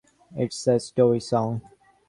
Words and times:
It's 0.35 0.65
a 0.65 0.79
story 0.79 1.19
song. 1.19 1.61